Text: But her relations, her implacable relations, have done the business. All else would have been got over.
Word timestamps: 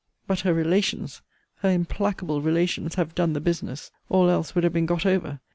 But 0.25 0.39
her 0.39 0.51
relations, 0.55 1.21
her 1.57 1.69
implacable 1.69 2.41
relations, 2.41 2.95
have 2.95 3.13
done 3.13 3.33
the 3.33 3.39
business. 3.39 3.91
All 4.09 4.31
else 4.31 4.55
would 4.55 4.63
have 4.63 4.73
been 4.73 4.87
got 4.87 5.05
over. 5.05 5.41